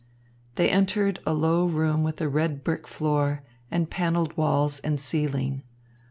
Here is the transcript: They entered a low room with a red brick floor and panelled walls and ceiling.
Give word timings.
They 0.55 0.67
entered 0.71 1.19
a 1.27 1.33
low 1.35 1.67
room 1.67 2.01
with 2.01 2.19
a 2.21 2.27
red 2.27 2.63
brick 2.63 2.87
floor 2.87 3.43
and 3.69 3.87
panelled 3.87 4.35
walls 4.35 4.79
and 4.79 4.99
ceiling. 4.99 5.61